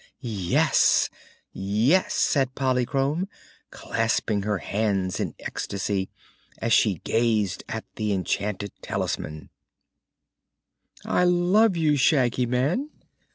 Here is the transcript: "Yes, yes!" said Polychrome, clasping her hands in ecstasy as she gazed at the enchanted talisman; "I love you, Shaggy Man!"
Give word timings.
"Yes, 0.19 1.11
yes!" 1.53 2.15
said 2.15 2.55
Polychrome, 2.55 3.27
clasping 3.69 4.41
her 4.41 4.57
hands 4.57 5.19
in 5.19 5.35
ecstasy 5.39 6.09
as 6.57 6.73
she 6.73 7.01
gazed 7.03 7.63
at 7.69 7.85
the 7.97 8.11
enchanted 8.11 8.71
talisman; 8.81 9.51
"I 11.05 11.25
love 11.25 11.77
you, 11.77 11.97
Shaggy 11.97 12.47
Man!" 12.47 12.89